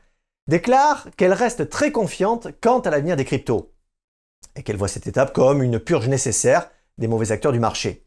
déclare 0.47 1.09
qu'elle 1.17 1.33
reste 1.33 1.71
très 1.71 1.91
confiante 1.91 2.47
quant 2.61 2.79
à 2.79 2.91
l'avenir 2.91 3.17
des 3.17 3.25
cryptos, 3.25 3.75
et 4.55 4.63
qu'elle 4.63 4.77
voit 4.77 4.87
cette 4.87 5.09
étape 5.09 5.33
comme 5.33 5.61
une 5.61 5.81
purge 5.81 6.07
nécessaire 6.07 6.71
des 6.99 7.09
mauvais 7.09 7.33
acteurs 7.33 7.51
du 7.51 7.59
marché. 7.59 8.07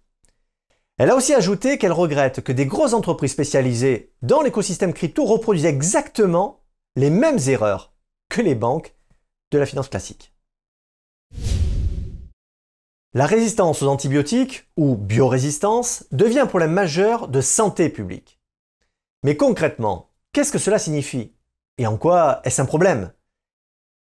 Elle 0.97 1.09
a 1.09 1.17
aussi 1.17 1.33
ajouté 1.33 1.77
qu'elle 1.77 1.91
regrette 1.91 2.39
que 2.39 2.53
des 2.53 2.65
grosses 2.65 2.93
entreprises 2.93 3.33
spécialisées 3.33 4.13
dans 4.21 4.41
l'écosystème 4.41 4.93
crypto 4.93 5.25
reproduisent 5.25 5.65
exactement 5.65 6.63
les 6.95 7.09
mêmes 7.09 7.39
erreurs 7.45 7.91
que 8.29 8.41
les 8.41 8.55
banques 8.55 8.95
de 9.51 9.57
la 9.57 9.65
finance 9.65 9.89
classique. 9.89 10.33
La 13.15 13.25
résistance 13.25 13.81
aux 13.81 13.87
antibiotiques, 13.87 14.69
ou 14.77 14.95
biorésistance, 14.95 16.05
devient 16.11 16.41
un 16.41 16.45
problème 16.45 16.73
majeur 16.73 17.27
de 17.27 17.41
santé 17.41 17.89
publique. 17.89 18.39
Mais 19.23 19.35
concrètement, 19.35 20.11
qu'est-ce 20.31 20.51
que 20.51 20.59
cela 20.59 20.77
signifie? 20.77 21.33
Et 21.79 21.87
en 21.87 21.97
quoi 21.97 22.39
est-ce 22.43 22.61
un 22.61 22.65
problème? 22.65 23.11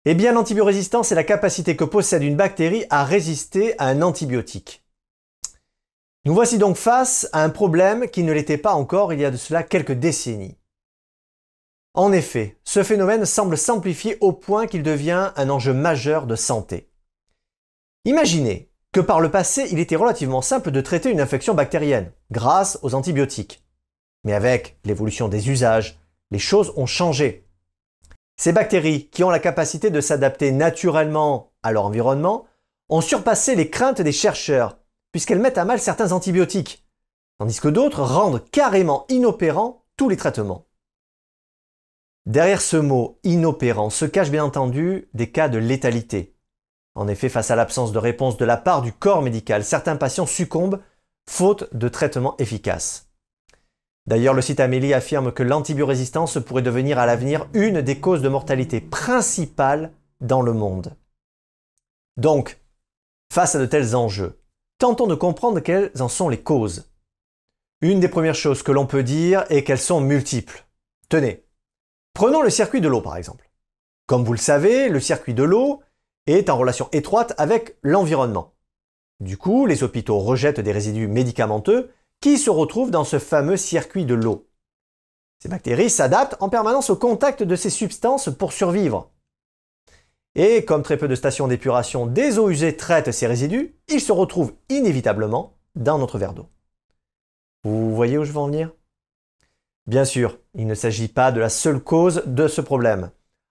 Eh 0.04 0.14
bien, 0.14 0.32
l'antibiorésistance 0.32 1.12
est 1.12 1.14
la 1.14 1.24
capacité 1.24 1.76
que 1.76 1.84
possède 1.84 2.22
une 2.22 2.36
bactérie 2.36 2.84
à 2.90 3.04
résister 3.04 3.74
à 3.78 3.86
un 3.86 4.02
antibiotique. 4.02 4.84
Nous 6.26 6.34
voici 6.34 6.58
donc 6.58 6.76
face 6.76 7.26
à 7.32 7.42
un 7.42 7.50
problème 7.50 8.06
qui 8.08 8.22
ne 8.22 8.32
l'était 8.32 8.58
pas 8.58 8.74
encore 8.74 9.14
il 9.14 9.20
y 9.20 9.24
a 9.24 9.30
de 9.30 9.38
cela 9.38 9.62
quelques 9.62 9.92
décennies. 9.92 10.58
En 11.94 12.12
effet, 12.12 12.58
ce 12.64 12.82
phénomène 12.82 13.24
semble 13.24 13.56
s'amplifier 13.56 14.18
au 14.20 14.32
point 14.32 14.66
qu'il 14.66 14.82
devient 14.82 15.32
un 15.36 15.48
enjeu 15.48 15.72
majeur 15.72 16.26
de 16.26 16.36
santé. 16.36 16.90
Imaginez 18.04 18.69
que 18.92 19.00
par 19.00 19.20
le 19.20 19.30
passé, 19.30 19.68
il 19.70 19.78
était 19.78 19.96
relativement 19.96 20.42
simple 20.42 20.70
de 20.70 20.80
traiter 20.80 21.10
une 21.10 21.20
infection 21.20 21.54
bactérienne 21.54 22.12
grâce 22.30 22.78
aux 22.82 22.94
antibiotiques. 22.94 23.64
Mais 24.24 24.34
avec 24.34 24.78
l'évolution 24.84 25.28
des 25.28 25.48
usages, 25.48 25.98
les 26.30 26.38
choses 26.38 26.72
ont 26.76 26.86
changé. 26.86 27.46
Ces 28.36 28.52
bactéries, 28.52 29.08
qui 29.08 29.22
ont 29.22 29.30
la 29.30 29.38
capacité 29.38 29.90
de 29.90 30.00
s'adapter 30.00 30.50
naturellement 30.50 31.52
à 31.62 31.72
leur 31.72 31.84
environnement, 31.84 32.46
ont 32.88 33.00
surpassé 33.00 33.54
les 33.54 33.70
craintes 33.70 34.00
des 34.00 34.12
chercheurs, 34.12 34.78
puisqu'elles 35.12 35.38
mettent 35.38 35.58
à 35.58 35.64
mal 35.64 35.80
certains 35.80 36.12
antibiotiques, 36.12 36.86
tandis 37.38 37.60
que 37.60 37.68
d'autres 37.68 38.02
rendent 38.02 38.44
carrément 38.50 39.06
inopérants 39.08 39.84
tous 39.96 40.08
les 40.08 40.16
traitements. 40.16 40.66
Derrière 42.26 42.60
ce 42.60 42.76
mot 42.76 43.18
inopérant 43.24 43.90
se 43.90 44.04
cachent 44.04 44.30
bien 44.30 44.44
entendu 44.44 45.08
des 45.14 45.30
cas 45.30 45.48
de 45.48 45.58
létalité. 45.58 46.36
En 46.94 47.08
effet, 47.08 47.28
face 47.28 47.50
à 47.50 47.56
l'absence 47.56 47.92
de 47.92 47.98
réponse 47.98 48.36
de 48.36 48.44
la 48.44 48.56
part 48.56 48.82
du 48.82 48.92
corps 48.92 49.22
médical, 49.22 49.64
certains 49.64 49.96
patients 49.96 50.26
succombent 50.26 50.80
faute 51.28 51.74
de 51.74 51.88
traitement 51.88 52.36
efficace. 52.38 53.08
D'ailleurs, 54.06 54.34
le 54.34 54.42
site 54.42 54.60
Amélie 54.60 54.94
affirme 54.94 55.32
que 55.32 55.42
l'antibiorésistance 55.42 56.38
pourrait 56.44 56.62
devenir 56.62 56.98
à 56.98 57.06
l'avenir 57.06 57.46
une 57.54 57.80
des 57.80 58.00
causes 58.00 58.22
de 58.22 58.28
mortalité 58.28 58.80
principales 58.80 59.92
dans 60.20 60.42
le 60.42 60.52
monde. 60.52 60.96
Donc, 62.16 62.60
face 63.32 63.54
à 63.54 63.60
de 63.60 63.66
tels 63.66 63.94
enjeux, 63.94 64.40
tentons 64.78 65.06
de 65.06 65.14
comprendre 65.14 65.60
quelles 65.60 65.92
en 66.00 66.08
sont 66.08 66.28
les 66.28 66.42
causes. 66.42 66.90
Une 67.82 68.00
des 68.00 68.08
premières 68.08 68.34
choses 68.34 68.62
que 68.62 68.72
l'on 68.72 68.86
peut 68.86 69.04
dire 69.04 69.44
est 69.48 69.62
qu'elles 69.62 69.78
sont 69.78 70.00
multiples. 70.00 70.64
Tenez, 71.08 71.44
Prenons 72.14 72.42
le 72.42 72.50
circuit 72.50 72.80
de 72.80 72.88
l'eau 72.88 73.00
par 73.00 73.16
exemple. 73.16 73.50
Comme 74.06 74.24
vous 74.24 74.32
le 74.32 74.38
savez, 74.38 74.88
le 74.88 75.00
circuit 75.00 75.34
de 75.34 75.42
l'eau 75.42 75.82
est 76.26 76.50
en 76.50 76.56
relation 76.56 76.88
étroite 76.92 77.34
avec 77.38 77.76
l'environnement. 77.82 78.54
Du 79.20 79.36
coup, 79.36 79.66
les 79.66 79.82
hôpitaux 79.82 80.18
rejettent 80.18 80.60
des 80.60 80.72
résidus 80.72 81.08
médicamenteux 81.08 81.90
qui 82.20 82.38
se 82.38 82.50
retrouvent 82.50 82.90
dans 82.90 83.04
ce 83.04 83.18
fameux 83.18 83.56
circuit 83.56 84.04
de 84.04 84.14
l'eau. 84.14 84.48
Ces 85.38 85.48
bactéries 85.48 85.90
s'adaptent 85.90 86.36
en 86.40 86.48
permanence 86.48 86.90
au 86.90 86.96
contact 86.96 87.42
de 87.42 87.56
ces 87.56 87.70
substances 87.70 88.28
pour 88.28 88.52
survivre. 88.52 89.10
Et 90.34 90.64
comme 90.64 90.82
très 90.82 90.96
peu 90.96 91.08
de 91.08 91.14
stations 91.14 91.48
d'épuration 91.48 92.06
des 92.06 92.38
eaux 92.38 92.50
usées 92.50 92.76
traitent 92.76 93.10
ces 93.10 93.26
résidus, 93.26 93.74
ils 93.88 94.00
se 94.00 94.12
retrouvent 94.12 94.54
inévitablement 94.68 95.56
dans 95.74 95.98
notre 95.98 96.18
verre 96.18 96.34
d'eau. 96.34 96.48
Vous 97.64 97.94
voyez 97.94 98.16
où 98.16 98.24
je 98.24 98.32
veux 98.32 98.38
en 98.38 98.46
venir? 98.46 98.72
Bien 99.86 100.04
sûr, 100.04 100.38
il 100.54 100.66
ne 100.66 100.74
s'agit 100.74 101.08
pas 101.08 101.32
de 101.32 101.40
la 101.40 101.48
seule 101.48 101.80
cause 101.80 102.22
de 102.26 102.46
ce 102.46 102.60
problème. 102.60 103.10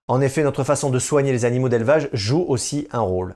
En 0.10 0.22
effet, 0.22 0.42
notre 0.42 0.64
façon 0.64 0.90
de 0.90 0.98
soigner 0.98 1.32
les 1.32 1.46
animaux 1.46 1.70
d'élevage 1.70 2.10
joue 2.14 2.44
aussi 2.48 2.88
un 2.92 3.02
rôle. 3.02 3.36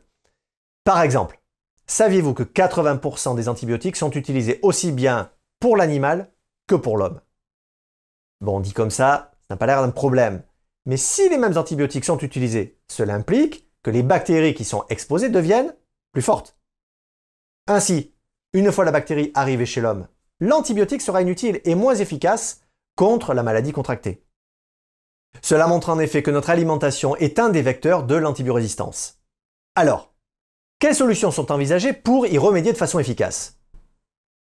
Par 0.84 1.04
exemple, 1.04 1.40
saviez-vous 1.86 2.34
que 2.34 2.42
80% 2.42 3.36
des 3.36 3.48
antibiotiques 3.48 3.96
sont 3.96 4.10
utilisés 4.10 4.60
aussi 4.64 4.92
bien 4.92 5.30
pour 5.60 5.78
l'animal 5.78 6.32
que 6.68 6.74
pour 6.74 6.98
l'homme? 6.98 7.22
Bon, 8.42 8.60
dit 8.60 8.74
comme 8.74 8.90
ça, 8.90 9.34
ça 9.42 9.54
n'a 9.54 9.58
pas 9.58 9.68
l'air 9.68 9.84
d'un 9.84 9.92
problème. 9.92 10.42
Mais 10.88 10.98
si 10.98 11.30
les 11.30 11.38
mêmes 11.38 11.58
antibiotiques 11.58 12.06
sont 12.06 12.18
utilisés, 12.18 12.80
cela 12.88 13.14
implique 13.14 13.70
que 13.84 13.92
les 13.92 14.02
bactéries 14.02 14.56
qui 14.56 14.66
sont 14.66 14.84
exposées 14.90 15.30
deviennent 15.30 15.76
plus 16.12 16.24
fortes. 16.24 16.58
Ainsi, 17.68 18.16
une 18.54 18.72
fois 18.72 18.84
la 18.84 18.92
bactérie 18.92 19.32
arrivée 19.36 19.68
chez 19.68 19.80
l'homme, 19.80 20.08
l'antibiotique 20.40 21.04
sera 21.04 21.22
inutile 21.22 21.62
et 21.66 21.76
moins 21.76 21.94
efficace 21.94 22.62
contre 22.96 23.36
la 23.36 23.44
maladie 23.44 23.74
contractée. 23.74 24.26
Cela 25.42 25.68
montre 25.68 25.90
en 25.90 26.00
effet 26.00 26.24
que 26.24 26.32
notre 26.32 26.50
alimentation 26.50 27.16
est 27.18 27.40
un 27.40 27.50
des 27.50 27.62
vecteurs 27.62 28.04
de 28.04 28.16
l'antibiorésistance. 28.16 29.20
Alors, 29.76 30.14
quelles 30.80 30.96
solutions 30.96 31.32
sont 31.32 31.52
envisagées 31.52 31.94
pour 31.94 32.28
y 32.28 32.38
remédier 32.38 32.74
de 32.74 32.78
façon 32.78 33.00
efficace? 33.00 33.58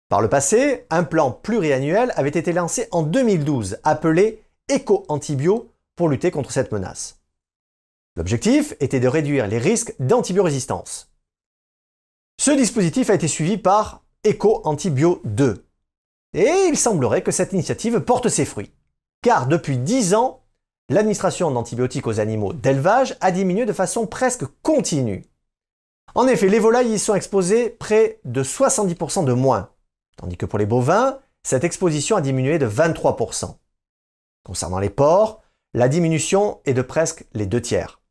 Par 0.09 0.21
le 0.21 0.29
passé, 0.29 0.87
un 0.89 1.03
plan 1.03 1.31
pluriannuel 1.31 2.11
avait 2.15 2.29
été 2.29 2.51
lancé 2.51 2.87
en 2.91 3.03
2012 3.03 3.77
appelé 3.83 4.43
Eco-Antibio 4.71 5.71
pour 5.95 6.09
lutter 6.09 6.31
contre 6.31 6.51
cette 6.51 6.71
menace. 6.71 7.19
L'objectif 8.15 8.73
était 8.79 8.99
de 8.99 9.07
réduire 9.07 9.47
les 9.47 9.59
risques 9.59 9.93
d'antibiorésistance. 9.99 11.11
Ce 12.39 12.51
dispositif 12.51 13.09
a 13.09 13.13
été 13.13 13.27
suivi 13.27 13.57
par 13.57 14.03
Eco-Antibio 14.25 15.21
2, 15.25 15.65
et 16.33 16.65
il 16.67 16.77
semblerait 16.77 17.21
que 17.21 17.31
cette 17.31 17.53
initiative 17.53 17.99
porte 17.99 18.29
ses 18.29 18.45
fruits. 18.45 18.73
Car 19.21 19.47
depuis 19.47 19.77
10 19.77 20.15
ans, 20.15 20.38
l'administration 20.89 21.51
d'antibiotiques 21.51 22.07
aux 22.07 22.19
animaux 22.19 22.53
d'élevage 22.53 23.15
a 23.21 23.31
diminué 23.31 23.65
de 23.65 23.73
façon 23.73 24.07
presque 24.07 24.45
continue. 24.61 25.25
En 26.15 26.27
effet, 26.27 26.49
les 26.49 26.59
volailles 26.59 26.93
y 26.93 26.99
sont 26.99 27.15
exposées 27.15 27.69
près 27.69 28.19
de 28.25 28.43
70% 28.43 29.25
de 29.25 29.33
moins, 29.33 29.69
tandis 30.17 30.37
que 30.37 30.45
pour 30.45 30.59
les 30.59 30.65
bovins, 30.65 31.19
cette 31.43 31.63
exposition 31.63 32.17
a 32.17 32.21
diminué 32.21 32.59
de 32.59 32.67
23%. 32.67 33.55
Concernant 34.43 34.79
les 34.79 34.89
porcs, 34.89 35.41
la 35.73 35.87
diminution 35.87 36.59
est 36.65 36.73
de 36.73 36.81
presque 36.81 37.25
les 37.33 37.45
deux 37.45 37.61
tiers. 37.61 38.01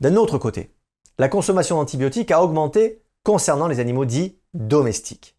D'un 0.00 0.16
autre 0.16 0.38
côté, 0.38 0.74
la 1.18 1.28
consommation 1.28 1.76
d'antibiotiques 1.76 2.30
a 2.30 2.42
augmenté 2.42 3.02
concernant 3.24 3.68
les 3.68 3.80
animaux 3.80 4.04
dits 4.04 4.38
domestiques. 4.54 5.36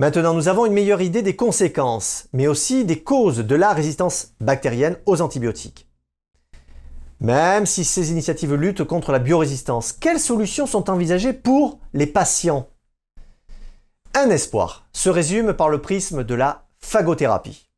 Maintenant, 0.00 0.32
nous 0.32 0.46
avons 0.46 0.64
une 0.64 0.74
meilleure 0.74 1.00
idée 1.00 1.22
des 1.22 1.34
conséquences, 1.34 2.28
mais 2.32 2.46
aussi 2.46 2.84
des 2.84 3.02
causes 3.02 3.38
de 3.38 3.54
la 3.56 3.72
résistance 3.72 4.28
bactérienne 4.40 4.96
aux 5.06 5.20
antibiotiques. 5.20 5.88
Même 7.18 7.66
si 7.66 7.82
ces 7.82 8.12
initiatives 8.12 8.54
luttent 8.54 8.84
contre 8.84 9.10
la 9.10 9.18
biorésistance, 9.18 9.92
quelles 9.92 10.20
solutions 10.20 10.66
sont 10.66 10.88
envisagées 10.88 11.32
pour 11.32 11.80
les 11.94 12.06
patients? 12.06 12.68
Un 14.14 14.30
espoir 14.30 14.88
se 14.92 15.10
résume 15.10 15.52
par 15.52 15.68
le 15.68 15.80
prisme 15.80 16.22
de 16.22 16.34
la 16.34 16.68
phagothérapie. 16.78 17.68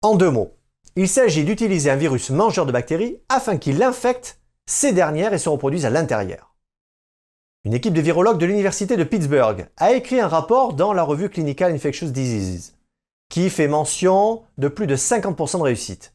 En 0.00 0.14
deux 0.14 0.30
mots, 0.30 0.54
il 0.96 1.08
s'agit 1.08 1.44
d'utiliser 1.44 1.90
un 1.90 1.96
virus 1.96 2.30
mangeur 2.30 2.64
de 2.64 2.72
bactéries 2.72 3.20
afin 3.28 3.58
qu'il 3.58 3.82
infecte 3.82 4.40
ces 4.64 4.94
dernières 4.94 5.34
et 5.34 5.38
se 5.38 5.50
reproduise 5.50 5.84
à 5.84 5.90
l'intérieur. 5.90 6.47
Une 7.68 7.74
équipe 7.74 7.92
de 7.92 8.00
virologues 8.00 8.38
de 8.38 8.46
l'Université 8.46 8.96
de 8.96 9.04
Pittsburgh 9.04 9.68
a 9.76 9.92
écrit 9.92 10.20
un 10.20 10.26
rapport 10.26 10.72
dans 10.72 10.94
la 10.94 11.02
revue 11.02 11.28
Clinical 11.28 11.70
Infectious 11.70 12.08
Diseases. 12.08 12.74
qui 13.28 13.50
fait 13.50 13.68
mention 13.68 14.42
de 14.56 14.68
plus 14.68 14.86
de 14.86 14.96
50% 14.96 15.58
de 15.58 15.64
réussite. 15.64 16.14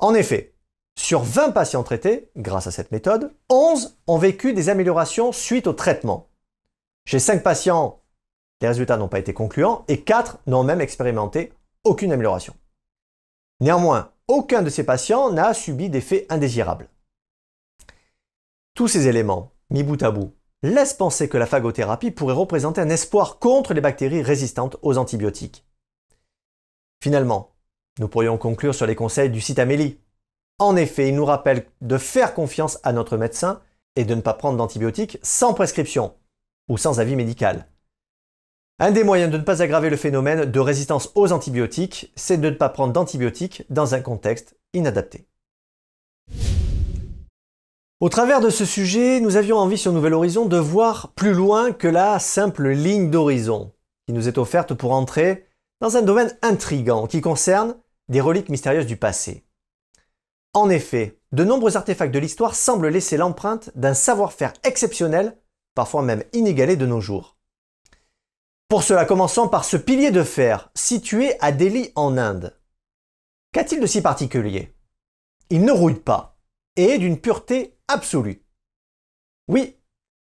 En 0.00 0.12
effet, 0.12 0.56
sur 0.98 1.22
20 1.22 1.52
patients 1.52 1.84
traités, 1.84 2.32
grâce 2.34 2.66
à 2.66 2.72
cette 2.72 2.90
méthode, 2.90 3.32
11 3.48 3.96
ont 4.08 4.18
vécu 4.18 4.54
des 4.54 4.70
améliorations 4.70 5.30
suite 5.30 5.68
au 5.68 5.72
traitement. 5.72 6.26
Chez 7.04 7.20
5 7.20 7.44
patients, 7.44 8.02
les 8.60 8.66
résultats 8.66 8.96
n'ont 8.96 9.06
pas 9.06 9.20
été 9.20 9.34
concluants 9.34 9.84
et 9.86 10.00
4 10.00 10.38
n'ont 10.48 10.64
même 10.64 10.80
expérimenté 10.80 11.52
aucune 11.84 12.10
amélioration. 12.10 12.56
Néanmoins, 13.60 14.10
aucun 14.26 14.62
de 14.62 14.68
ces 14.68 14.82
patients 14.82 15.30
n'a 15.30 15.54
subi 15.54 15.90
d'effets 15.90 16.26
indésirables. 16.28 16.88
Tous 18.74 18.88
ces 18.88 19.06
éléments, 19.06 19.53
mis 19.74 19.82
bout 19.82 20.00
à 20.04 20.12
bout, 20.12 20.32
laissent 20.62 20.94
penser 20.94 21.28
que 21.28 21.36
la 21.36 21.46
phagothérapie 21.46 22.12
pourrait 22.12 22.32
représenter 22.32 22.80
un 22.80 22.88
espoir 22.88 23.40
contre 23.40 23.74
les 23.74 23.80
bactéries 23.80 24.22
résistantes 24.22 24.76
aux 24.82 24.98
antibiotiques. 24.98 25.66
Finalement, 27.02 27.56
nous 27.98 28.06
pourrions 28.06 28.38
conclure 28.38 28.74
sur 28.74 28.86
les 28.86 28.94
conseils 28.94 29.30
du 29.30 29.40
site 29.40 29.58
Amélie. 29.58 29.98
En 30.60 30.76
effet, 30.76 31.08
il 31.08 31.16
nous 31.16 31.24
rappelle 31.24 31.66
de 31.80 31.98
faire 31.98 32.34
confiance 32.34 32.78
à 32.84 32.92
notre 32.92 33.16
médecin 33.16 33.60
et 33.96 34.04
de 34.04 34.14
ne 34.14 34.20
pas 34.20 34.34
prendre 34.34 34.56
d'antibiotiques 34.56 35.18
sans 35.22 35.54
prescription 35.54 36.14
ou 36.68 36.78
sans 36.78 37.00
avis 37.00 37.16
médical. 37.16 37.66
Un 38.78 38.92
des 38.92 39.02
moyens 39.02 39.32
de 39.32 39.38
ne 39.38 39.42
pas 39.42 39.60
aggraver 39.60 39.90
le 39.90 39.96
phénomène 39.96 40.44
de 40.44 40.60
résistance 40.60 41.10
aux 41.16 41.32
antibiotiques, 41.32 42.12
c'est 42.14 42.38
de 42.38 42.50
ne 42.50 42.54
pas 42.54 42.68
prendre 42.68 42.92
d'antibiotiques 42.92 43.64
dans 43.70 43.94
un 43.94 44.00
contexte 44.00 44.56
inadapté. 44.72 45.26
Au 48.00 48.08
travers 48.08 48.40
de 48.40 48.50
ce 48.50 48.64
sujet, 48.64 49.20
nous 49.20 49.36
avions 49.36 49.56
envie 49.56 49.78
sur 49.78 49.92
Nouvel 49.92 50.14
Horizon 50.14 50.46
de 50.46 50.56
voir 50.56 51.12
plus 51.12 51.32
loin 51.32 51.72
que 51.72 51.86
la 51.86 52.18
simple 52.18 52.70
ligne 52.70 53.08
d'horizon 53.08 53.72
qui 54.06 54.12
nous 54.12 54.28
est 54.28 54.36
offerte 54.36 54.74
pour 54.74 54.92
entrer 54.92 55.46
dans 55.80 55.96
un 55.96 56.02
domaine 56.02 56.36
intrigant 56.42 57.06
qui 57.06 57.20
concerne 57.20 57.76
des 58.08 58.20
reliques 58.20 58.48
mystérieuses 58.48 58.86
du 58.86 58.96
passé. 58.96 59.46
En 60.54 60.70
effet, 60.70 61.20
de 61.30 61.44
nombreux 61.44 61.76
artefacts 61.76 62.12
de 62.12 62.18
l'histoire 62.18 62.56
semblent 62.56 62.88
laisser 62.88 63.16
l'empreinte 63.16 63.70
d'un 63.76 63.94
savoir-faire 63.94 64.52
exceptionnel, 64.64 65.38
parfois 65.74 66.02
même 66.02 66.24
inégalé 66.32 66.76
de 66.76 66.86
nos 66.86 67.00
jours. 67.00 67.36
Pour 68.68 68.82
cela, 68.82 69.04
commençons 69.04 69.48
par 69.48 69.64
ce 69.64 69.76
pilier 69.76 70.10
de 70.10 70.24
fer 70.24 70.70
situé 70.74 71.34
à 71.40 71.52
Delhi 71.52 71.92
en 71.94 72.18
Inde. 72.18 72.58
Qu'a-t-il 73.52 73.80
de 73.80 73.86
si 73.86 74.02
particulier? 74.02 74.74
Il 75.48 75.62
ne 75.64 75.72
rouille 75.72 75.94
pas 75.94 76.36
et 76.76 76.90
est 76.90 76.98
d'une 76.98 77.20
pureté 77.20 77.73
absolue. 77.88 78.44
Oui, 79.48 79.76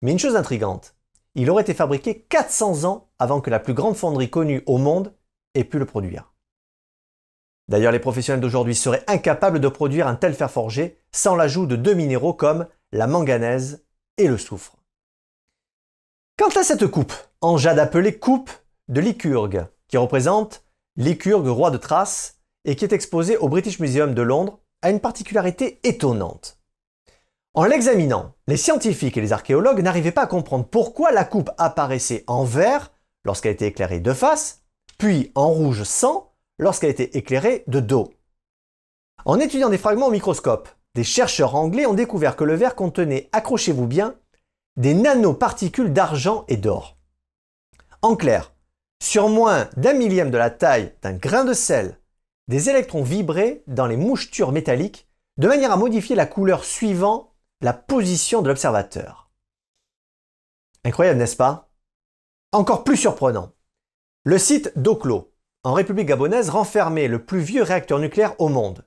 mais 0.01 0.13
une 0.13 0.19
chose 0.19 0.37
intrigante, 0.37 0.95
il 1.35 1.51
aurait 1.51 1.63
été 1.63 1.75
fabriqué 1.75 2.23
400 2.23 2.85
ans 2.85 3.11
avant 3.19 3.41
que 3.41 3.51
la 3.51 3.61
plus 3.61 3.75
grande 3.75 3.97
fonderie 3.97 4.31
connue 4.31 4.63
au 4.67 4.79
monde 4.79 5.15
et 5.55 5.65
pu 5.65 5.79
le 5.79 5.87
produire. 5.87 6.33
D'ailleurs, 7.69 7.93
les 7.93 8.01
professionnels 8.01 8.41
d'aujourd'hui 8.41 8.75
seraient 8.75 9.05
incapables 9.07 9.61
de 9.61 9.69
produire 9.69 10.07
un 10.07 10.17
tel 10.17 10.35
fer 10.35 10.51
forgé 10.51 10.99
sans 11.13 11.37
l'ajout 11.37 11.67
de 11.67 11.77
deux 11.77 11.95
minéraux 11.95 12.35
comme 12.35 12.67
la 12.91 13.07
manganèse 13.07 13.85
et 14.19 14.29
le 14.29 14.37
soufre. 14.37 14.77
Quant 16.39 16.61
à 16.61 16.65
cette 16.65 16.87
coupe, 16.87 17.15
en 17.41 17.57
jade 17.57 17.79
appelée 17.79 18.19
coupe 18.19 18.51
de 18.89 19.01
Lycurgue, 19.01 19.67
qui 19.89 19.97
représente 19.97 20.65
Lycurgue, 20.97 21.47
roi 21.47 21.71
de 21.71 21.79
Thrace, 21.79 22.41
et 22.65 22.77
qui 22.77 22.85
est 22.85 22.93
exposée 22.93 23.37
au 23.37 23.49
British 23.49 23.79
Museum 23.79 24.15
de 24.15 24.23
Londres, 24.23 24.61
a 24.83 24.91
une 24.91 25.01
particularité 25.01 25.81
étonnante. 25.85 26.62
En 27.55 27.65
l'examinant, 27.65 28.35
les 28.47 28.57
scientifiques 28.57 29.19
et 29.19 29.21
les 29.21 29.33
archéologues 29.33 29.83
n'arrivaient 29.83 30.11
pas 30.11 30.23
à 30.23 30.27
comprendre 30.27 30.65
pourquoi 30.65 31.13
la 31.13 31.25
coupe 31.25 31.51
apparaissait 31.59 32.25
en 32.27 32.45
vert 32.45 32.93
lorsqu'elle 33.25 33.53
était 33.53 33.69
éclairée 33.69 34.01
de 34.01 34.15
face 34.15 34.63
puis 35.03 35.33
en 35.35 35.49
rouge 35.49 35.83
sang 35.83 36.33
lorsqu'elle 36.61 36.91
était 36.91 37.19
éclairée 37.19 37.65
de 37.67 37.81
dos. 37.81 38.13
En 39.25 39.41
étudiant 39.41 39.69
des 39.69 39.77
fragments 39.77 40.07
au 40.07 40.13
microscope, 40.13 40.69
des 40.95 41.03
chercheurs 41.03 41.57
anglais 41.57 41.87
ont 41.87 41.95
découvert 41.95 42.37
que 42.37 42.45
le 42.45 42.55
verre 42.55 42.77
contenait, 42.77 43.29
accrochez-vous 43.33 43.89
bien, 43.89 44.15
des 44.77 44.95
nanoparticules 44.95 45.93
d'argent 45.93 46.45
et 46.47 46.57
d'or. 46.57 46.97
En 48.01 48.15
clair, 48.15 48.55
sur 49.03 49.29
moins 49.29 49.69
d'un 49.77 49.93
millième 49.93 50.31
de 50.31 50.39
la 50.39 50.51
taille 50.51 50.95
d'un 51.03 51.15
grain 51.15 51.45
de 51.45 51.53
sel, 51.53 51.99
des 52.47 52.71
électrons 52.71 53.03
vibraient 53.03 53.65
dans 53.67 53.87
les 53.87 53.97
mouchetures 53.97 54.53
métalliques 54.53 55.09
de 55.37 55.49
manière 55.49 55.73
à 55.73 55.77
modifier 55.77 56.15
la 56.15 56.27
couleur 56.27 56.65
suivant 56.65 57.32
la 57.63 57.73
position 57.73 58.43
de 58.43 58.49
l'observateur. 58.49 59.31
Incroyable, 60.85 61.21
n'est-ce 61.21 61.37
pas? 61.37 61.71
Encore 62.51 62.83
plus 62.83 62.97
surprenant, 62.97 63.53
le 64.25 64.37
site 64.37 64.77
d'Oklo, 64.77 65.33
en 65.63 65.73
République 65.73 66.09
gabonaise, 66.09 66.51
renfermait 66.51 67.07
le 67.07 67.25
plus 67.25 67.39
vieux 67.39 67.63
réacteur 67.63 68.01
nucléaire 68.01 68.35
au 68.41 68.49
monde. 68.49 68.85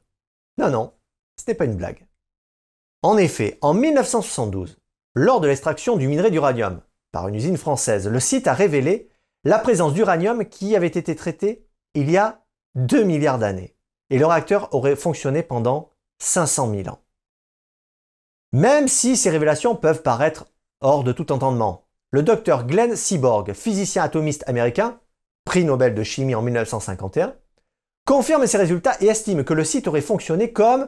Non, 0.57 0.69
non, 0.69 0.93
ce 1.39 1.45
n'est 1.47 1.55
pas 1.55 1.65
une 1.65 1.77
blague. 1.77 2.05
En 3.01 3.17
effet, 3.17 3.57
en 3.61 3.73
1972, 3.73 4.77
lors 5.15 5.39
de 5.39 5.47
l'extraction 5.47 5.95
du 5.95 6.09
minerai 6.09 6.29
d'uranium 6.29 6.81
par 7.13 7.29
une 7.29 7.35
usine 7.35 7.57
française, 7.57 8.09
le 8.09 8.19
site 8.19 8.47
a 8.47 8.53
révélé 8.53 9.09
la 9.45 9.57
présence 9.57 9.93
d'uranium 9.93 10.45
qui 10.45 10.75
avait 10.75 10.87
été 10.87 11.15
traité 11.15 11.65
il 11.93 12.11
y 12.11 12.17
a 12.17 12.43
2 12.75 13.03
milliards 13.03 13.39
d'années. 13.39 13.77
Et 14.09 14.19
le 14.19 14.25
réacteur 14.25 14.73
aurait 14.73 14.97
fonctionné 14.97 15.43
pendant 15.43 15.91
500 16.19 16.71
000 16.71 16.89
ans. 16.89 17.04
Même 18.55 18.87
si 18.87 19.17
ces 19.17 19.29
révélations 19.29 19.75
peuvent 19.75 20.01
paraître 20.01 20.45
hors 20.79 21.03
de 21.03 21.11
tout 21.11 21.33
entendement, 21.33 21.89
le 22.11 22.23
docteur 22.23 22.65
Glenn 22.65 22.95
Seaborg, 22.95 23.51
physicien 23.51 24.01
atomiste 24.01 24.45
américain, 24.47 24.97
prix 25.43 25.65
Nobel 25.65 25.93
de 25.93 26.03
chimie 26.03 26.35
en 26.35 26.41
1951, 26.41 27.35
confirme 28.05 28.47
ses 28.47 28.55
résultats 28.55 28.95
et 29.01 29.07
estime 29.07 29.43
que 29.43 29.53
le 29.53 29.65
site 29.65 29.89
aurait 29.89 29.99
fonctionné 29.99 30.53
comme 30.53 30.87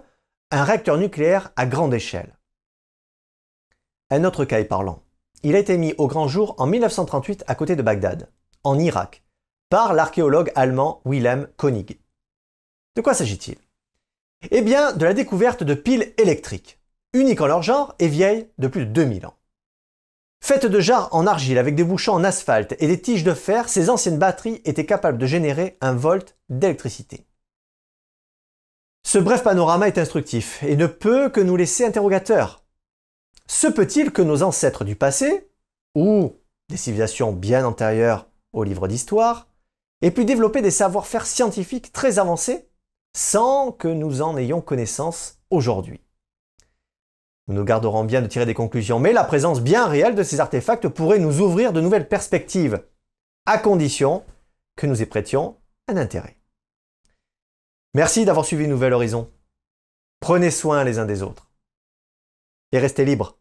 un 0.49 0.63
réacteur 0.63 0.97
nucléaire 0.97 1.51
à 1.57 1.65
grande 1.65 1.93
échelle. 1.93 2.37
Un 4.11 4.23
autre 4.23 4.45
cas 4.45 4.61
est 4.61 4.63
parlant. 4.63 5.03
Il 5.43 5.53
a 5.53 5.59
été 5.59 5.77
mis 5.77 5.93
au 5.97 6.07
grand 6.07 6.29
jour 6.29 6.55
en 6.59 6.67
1938 6.67 7.43
à 7.47 7.55
côté 7.55 7.75
de 7.75 7.81
Bagdad, 7.81 8.31
en 8.63 8.79
Irak, 8.79 9.25
par 9.69 9.93
l'archéologue 9.93 10.53
allemand 10.55 11.01
Wilhelm 11.03 11.49
Koenig. 11.57 11.99
De 12.95 13.01
quoi 13.01 13.13
s'agit-il? 13.13 13.57
Eh 14.51 14.61
bien, 14.61 14.93
de 14.93 15.03
la 15.03 15.13
découverte 15.13 15.63
de 15.63 15.73
piles 15.73 16.13
électriques, 16.17 16.76
uniques 17.13 17.41
en 17.41 17.47
leur 17.47 17.63
genre 17.63 17.95
et 17.99 18.07
vieilles 18.07 18.49
de 18.57 18.67
plus 18.67 18.85
de 18.85 18.91
2000 18.91 19.25
ans. 19.25 19.37
Faites 20.39 20.65
de 20.65 20.79
jarres 20.79 21.09
en 21.13 21.27
argile 21.27 21.57
avec 21.57 21.75
des 21.75 21.83
bouchons 21.83 22.13
en 22.13 22.23
asphalte 22.23 22.75
et 22.79 22.87
des 22.87 23.01
tiges 23.01 23.23
de 23.23 23.33
fer, 23.33 23.69
ces 23.69 23.89
anciennes 23.89 24.19
batteries 24.19 24.61
étaient 24.65 24.85
capables 24.85 25.17
de 25.17 25.25
générer 25.25 25.77
un 25.81 25.93
volt 25.93 26.37
d'électricité. 26.49 27.25
Ce 29.05 29.17
bref 29.17 29.43
panorama 29.43 29.87
est 29.87 29.97
instructif 29.97 30.61
et 30.63 30.75
ne 30.75 30.87
peut 30.87 31.29
que 31.29 31.41
nous 31.41 31.55
laisser 31.55 31.85
interrogateurs. 31.85 32.63
Se 33.47 33.67
peut-il 33.67 34.11
que 34.11 34.21
nos 34.21 34.43
ancêtres 34.43 34.83
du 34.83 34.95
passé, 34.95 35.49
ou 35.95 36.35
des 36.69 36.77
civilisations 36.77 37.31
bien 37.31 37.65
antérieures 37.65 38.29
aux 38.53 38.63
livres 38.63 38.87
d'histoire, 38.87 39.47
aient 40.01 40.11
pu 40.11 40.25
développer 40.25 40.61
des 40.61 40.71
savoir-faire 40.71 41.25
scientifiques 41.25 41.91
très 41.91 42.19
avancés 42.19 42.69
sans 43.15 43.71
que 43.71 43.87
nous 43.87 44.21
en 44.21 44.37
ayons 44.37 44.61
connaissance 44.61 45.39
aujourd'hui? 45.49 46.01
Nous 47.47 47.55
nous 47.55 47.63
garderons 47.63 48.03
bien 48.03 48.21
de 48.21 48.27
tirer 48.27 48.45
des 48.45 48.53
conclusions, 48.53 48.99
mais 48.99 49.13
la 49.13 49.23
présence 49.23 49.61
bien 49.61 49.87
réelle 49.87 50.15
de 50.15 50.23
ces 50.23 50.39
artefacts 50.39 50.87
pourrait 50.89 51.19
nous 51.19 51.39
ouvrir 51.39 51.71
de 51.71 51.81
nouvelles 51.81 52.07
perspectives, 52.07 52.83
à 53.45 53.57
condition 53.57 54.23
que 54.75 54.85
nous 54.85 55.01
y 55.01 55.05
prêtions 55.05 55.57
un 55.87 55.97
intérêt. 55.97 56.37
Merci 57.93 58.25
d'avoir 58.25 58.45
suivi 58.45 58.67
Nouvel 58.67 58.93
Horizon. 58.93 59.31
Prenez 60.19 60.51
soin 60.51 60.83
les 60.83 60.99
uns 60.99 61.05
des 61.05 61.23
autres. 61.23 61.49
Et 62.73 62.79
restez 62.79 63.05
libres. 63.05 63.39